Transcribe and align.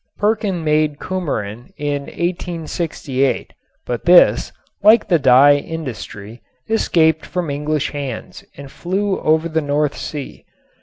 Perkin 0.17 0.63
made 0.63 0.97
cumarin 0.97 1.71
in 1.77 2.05
1868, 2.07 3.53
but 3.85 4.05
this, 4.05 4.51
like 4.81 5.07
the 5.07 5.19
dye 5.19 5.57
industry, 5.57 6.41
escaped 6.67 7.23
from 7.23 7.51
English 7.51 7.91
hands 7.91 8.43
and 8.57 8.71
flew 8.71 9.19
over 9.19 9.47
the 9.47 9.61
North 9.61 9.95
Sea. 9.95 10.43